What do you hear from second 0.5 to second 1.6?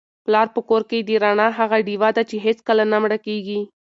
په کور کي د رڼا